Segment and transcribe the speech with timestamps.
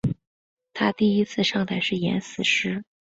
[0.73, 2.83] 她第一次上台是演死尸。